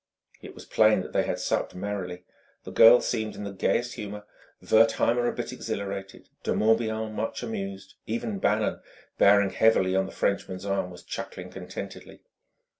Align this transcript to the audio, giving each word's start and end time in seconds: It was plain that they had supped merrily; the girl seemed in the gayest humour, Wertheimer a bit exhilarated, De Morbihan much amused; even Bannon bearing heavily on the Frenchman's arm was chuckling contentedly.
It 0.41 0.55
was 0.55 0.65
plain 0.65 1.01
that 1.01 1.13
they 1.13 1.25
had 1.25 1.37
supped 1.37 1.75
merrily; 1.75 2.23
the 2.63 2.71
girl 2.71 3.01
seemed 3.01 3.35
in 3.35 3.43
the 3.43 3.51
gayest 3.53 3.93
humour, 3.93 4.25
Wertheimer 4.59 5.27
a 5.27 5.31
bit 5.31 5.53
exhilarated, 5.53 6.27
De 6.41 6.55
Morbihan 6.55 7.13
much 7.13 7.43
amused; 7.43 7.93
even 8.07 8.39
Bannon 8.39 8.79
bearing 9.19 9.51
heavily 9.51 9.95
on 9.95 10.07
the 10.07 10.11
Frenchman's 10.11 10.65
arm 10.65 10.89
was 10.89 11.03
chuckling 11.03 11.51
contentedly. 11.51 12.21